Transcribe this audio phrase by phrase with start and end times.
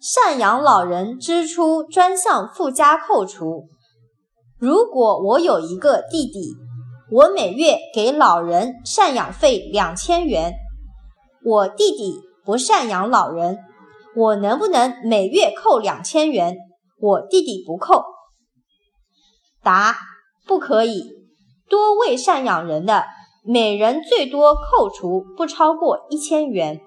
[0.00, 3.64] 赡养老人支出专项附加扣除。
[4.56, 6.54] 如果我有一个弟弟
[7.10, 10.52] 我每月给老人赡养费两千元。
[11.44, 13.58] 我弟弟不赡养老人
[14.14, 16.56] 我能不能每月扣两千元？
[17.00, 18.04] 我弟弟不扣。
[19.64, 19.96] 答
[20.46, 21.02] 不可以。
[21.68, 23.04] 多位赡养人的
[23.44, 26.80] 每人最多扣除不超过一千元。